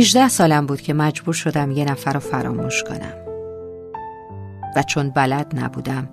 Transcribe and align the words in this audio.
18 0.00 0.28
سالم 0.28 0.66
بود 0.66 0.80
که 0.80 0.94
مجبور 0.94 1.34
شدم 1.34 1.70
یه 1.70 1.84
نفر 1.84 2.12
رو 2.12 2.20
فراموش 2.20 2.84
کنم. 2.84 3.14
و 4.76 4.82
چون 4.82 5.10
بلد 5.10 5.52
نبودم 5.56 6.08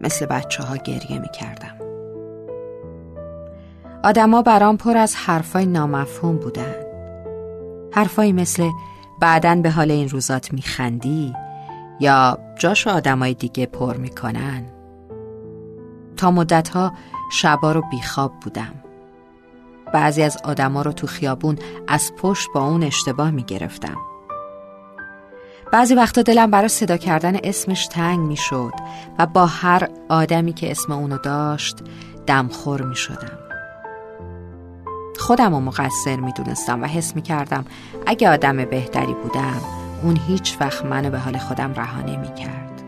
مثل 0.00 0.26
بچه 0.26 0.62
ها 0.62 0.76
گریه 0.76 1.18
می 1.18 1.28
کردم 1.28 1.74
آدما 4.04 4.42
برام 4.42 4.76
پر 4.76 4.96
از 4.96 5.16
حرفای 5.16 5.66
نامفهوم 5.66 6.36
بودن. 6.36 6.74
حرفایی 7.92 8.32
مثل 8.32 8.68
بعدن 9.20 9.62
به 9.62 9.70
حال 9.70 9.90
این 9.90 10.08
روزات 10.08 10.52
میخندی 10.52 11.34
یا 12.00 12.38
جاشو 12.58 12.90
آدمای 12.90 13.34
دیگه 13.34 13.66
پر 13.66 13.96
می‌کنن. 13.96 14.64
تا 16.16 16.30
مدتها 16.30 16.92
شبا 17.32 17.72
رو 17.72 17.82
بیخواب 17.90 18.32
بودم. 18.40 18.74
بعضی 19.92 20.22
از 20.22 20.36
آدما 20.44 20.82
رو 20.82 20.92
تو 20.92 21.06
خیابون 21.06 21.58
از 21.88 22.12
پشت 22.16 22.48
با 22.54 22.66
اون 22.66 22.82
اشتباه 22.82 23.30
می‌گرفتم 23.30 23.96
بعضی 25.72 25.94
وقتا 25.94 26.22
دلم 26.22 26.50
برای 26.50 26.68
صدا 26.68 26.96
کردن 26.96 27.36
اسمش 27.44 27.86
تنگ 27.86 28.20
می‌شد 28.20 28.72
و 29.18 29.26
با 29.26 29.46
هر 29.46 29.88
آدمی 30.08 30.52
که 30.52 30.70
اسم 30.70 30.92
اونو 30.92 31.18
داشت 31.18 31.76
دمخور 32.26 32.82
می 32.82 32.96
شدم 32.96 33.38
خودم 35.18 35.54
رو 35.54 35.60
مقصر 35.60 36.16
می 36.16 36.32
دونستم 36.32 36.82
و 36.82 36.86
حس 36.86 37.16
می 37.16 37.22
کردم 37.22 37.64
اگه 38.06 38.30
آدم 38.30 38.64
بهتری 38.64 39.14
بودم 39.22 39.60
اون 40.02 40.18
هیچ 40.28 40.56
وقت 40.60 40.84
منو 40.84 41.10
به 41.10 41.18
حال 41.18 41.38
خودم 41.38 41.74
رها 41.74 42.02
نمی 42.02 42.34
کرد 42.34 42.82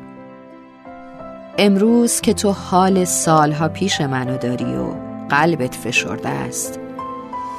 امروز 1.58 2.20
که 2.20 2.34
تو 2.34 2.52
حال 2.52 3.04
سالها 3.04 3.68
پیش 3.68 4.00
منو 4.00 4.38
داری 4.38 4.76
و 4.76 4.94
قلبت 5.28 5.74
فشرده 5.74 6.28
است 6.28 6.79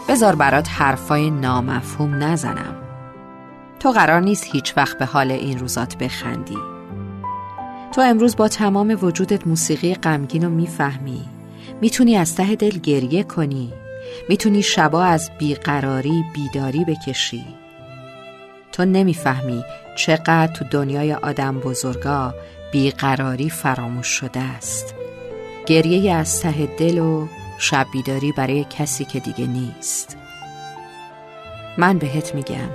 بذار 0.10 0.36
برات 0.36 0.70
حرفای 0.70 1.30
نامفهوم 1.30 2.24
نزنم. 2.24 2.76
تو 3.80 3.92
قرار 3.92 4.22
نیست 4.22 4.46
هیچ 4.52 4.78
وقت 4.78 4.98
به 4.98 5.06
حال 5.06 5.32
این 5.32 5.60
روزات 5.60 5.98
بخندی. 5.98 6.58
تو 7.92 8.02
امروز 8.02 8.36
با 8.36 8.48
تمام 8.48 8.98
وجودت 9.02 9.48
موسیقی 9.48 9.94
غمگین 9.94 10.44
رو 10.44 10.50
می‌فهمی. 10.50 11.26
می‌تونی 11.82 12.18
از 12.18 12.36
ته 12.36 12.56
دل 12.56 12.70
گریه 12.70 13.24
کنی. 13.24 13.74
می‌تونی 14.30 14.64
شبا 14.64 15.04
از 15.04 15.32
بیقراری 15.40 16.24
بیداری 16.34 16.86
بکشی. 16.86 17.46
تو 18.72 18.86
نمی‌فهمی 18.86 19.64
چقدر 19.98 20.48
تو 20.48 20.66
دنیای 20.72 21.14
آدم 21.14 21.60
بزرگا 21.60 22.34
بیقراری 22.72 23.50
فراموش 23.50 24.08
شده 24.08 24.40
است. 24.40 24.96
گریه 25.66 26.14
از 26.14 26.42
ته 26.42 26.66
دل 26.78 26.98
و 26.98 27.28
شب 27.64 27.88
بیداری 27.92 28.32
برای 28.32 28.66
کسی 28.70 29.06
که 29.06 29.20
دیگه 29.20 29.48
نیست. 29.48 30.18
من 31.78 31.98
بهت 31.98 32.36
میگم 32.36 32.70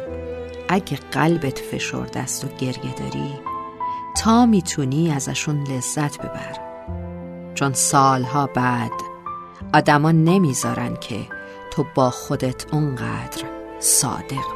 اگه 0.69 0.97
قلبت 0.97 1.59
فشرده 1.59 2.21
است 2.21 2.45
و 2.45 2.49
گریه 2.49 2.95
داری 2.95 3.35
تا 4.17 4.47
می‌تونی 4.47 5.13
ازشون 5.13 5.63
لذت 5.63 6.19
ببر. 6.19 6.59
چون 7.55 7.73
سالها 7.73 8.47
بعد 8.47 8.93
آدما 9.75 10.11
نمی‌ذارن 10.11 10.97
که 10.97 11.27
تو 11.73 11.85
با 11.95 12.11
خودت 12.11 12.75
اونقدر 12.75 13.45
صادق 13.81 14.56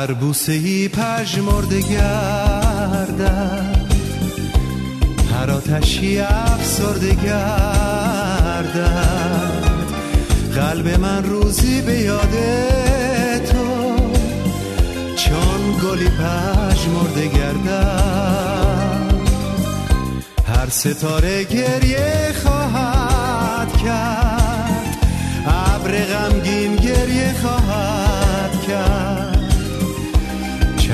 هر 0.00 0.12
بوسه 0.12 0.52
ای 0.52 0.88
پژمرده 0.88 1.80
گردد. 1.80 3.30
هر 5.34 5.50
آتشی 5.50 6.20
افسرده 6.20 7.14
گردد. 7.14 8.80
قلب 10.54 11.00
من 11.00 11.24
روزی 11.24 11.80
به 11.82 11.98
یاد 11.98 12.34
تو. 13.52 13.96
چون 15.16 15.78
گلی 15.82 16.08
پژمرده 16.08 17.26
گردد. 17.38 19.14
هر 20.46 20.68
ستاره 20.68 21.44
گریه 21.44 22.32
خواهد 22.42 22.89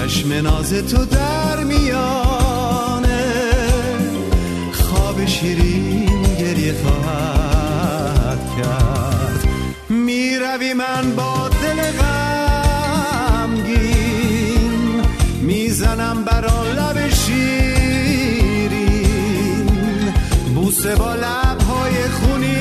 چشم 0.06 0.32
ناز 0.32 0.72
تو 0.72 1.04
در 1.04 1.64
میانه. 1.64 3.24
خواب 4.72 5.26
شیرین 5.26 6.22
گریه 6.40 6.74
خواهد 6.82 8.38
کرد. 8.58 9.48
می‌روی 9.88 10.74
من 10.74 11.14
با 11.16 11.48
دل 11.48 11.82
غمگین. 13.22 13.72
می‌زنم 15.42 16.24
برا 16.24 16.62
لب 16.72 17.10
شیرین. 17.10 18.46
بوسه 20.54 20.96
با 20.96 21.14
لبهای 21.14 22.08
خونین. 22.08 22.56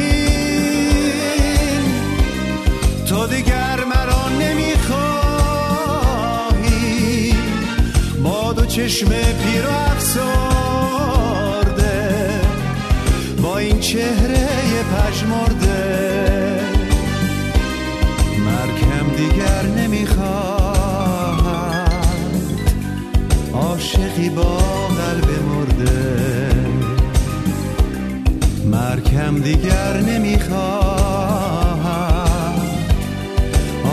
تو 3.09 3.27
دیگر 3.27 3.83
مرا 3.95 4.14
چشم 8.75 9.07
پیر 9.07 9.65
و 9.67 9.71
افسرده 9.91 10.31
با 13.41 13.57
این 13.57 13.79
چهره 13.79 14.47
پژمرده. 14.83 16.59
مرکم 18.45 19.09
دیگر 19.17 19.61
نمی‌خواد. 19.61 20.25
عاشقی 23.53 24.29
با 24.29 24.57
قلب 24.87 25.29
مرده. 25.49 26.55
مرکم 28.65 29.41
دیگر 29.41 30.01
نمی‌خواد. 30.01 30.55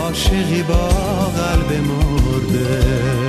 عاشقی 0.03 0.63
با 0.63 0.87
قلب 1.37 1.71
مرده. 1.71 3.22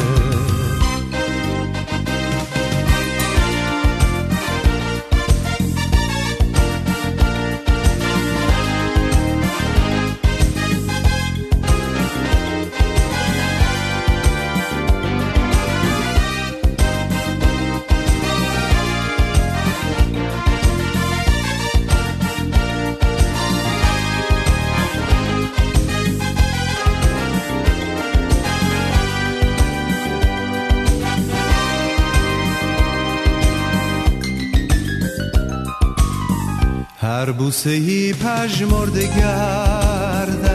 هر 37.25 37.33
بوسه 37.33 37.71
ای 37.71 38.13
پژمرده 38.13 39.07
گردد. 39.07 40.55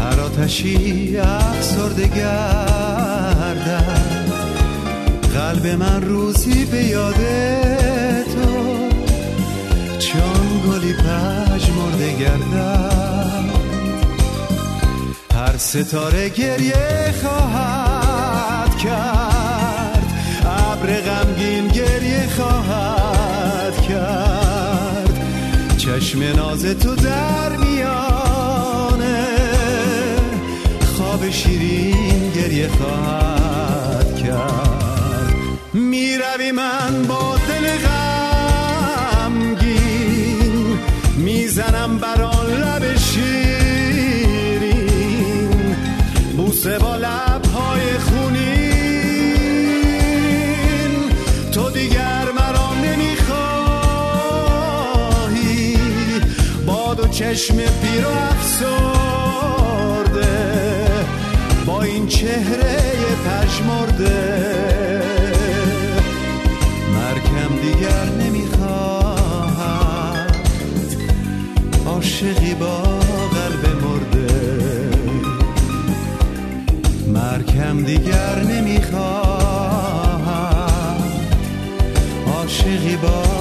هر 0.00 0.20
آتشی 0.20 1.18
افسرده 1.18 2.08
گردد. 2.08 3.82
قلب 5.34 5.66
من 5.66 6.02
روزی 6.02 6.64
به 6.64 6.84
یاد 6.84 7.14
تو 8.24 8.88
چون 9.98 10.62
گلی 10.66 10.92
پژمرده 10.92 12.16
گردد. 12.20 13.44
هر 15.34 15.56
ستاره 15.56 16.28
گریه 16.28 17.14
خواهد 17.22 18.76
کرد. 18.76 19.17
ناز 26.32 26.64
تو 26.64 26.94
در 26.94 27.56
میانه 27.56 29.26
خواب 30.96 31.30
شیرین 31.30 32.30
گریه 32.30 32.68
خواهد 32.68 34.16
کرد. 34.16 35.34
می‌روی 35.74 36.52
من 36.52 37.06
با 37.08 37.36
دل 37.48 37.68
غمگین 39.28 40.78
می‌زنم 41.16 41.98
بر 41.98 42.22
چشم 57.28 57.56
پیرو 57.56 58.08
افسرده 58.30 58.68
با 61.66 61.82
این 61.82 62.06
چهره 62.06 62.76
پشمرده 63.26 64.48
مرکم 66.94 67.56
دیگر 67.62 68.04
نمی‌خواهد 68.20 69.16
عاشقی 71.86 72.54
با 72.54 72.82
قلب 73.34 73.66
مرده. 73.82 74.28
مرکم 77.08 77.84
دیگر 77.84 78.42
نمی‌خواهد 78.42 79.38
عاشقی 82.36 82.96
با 82.96 83.37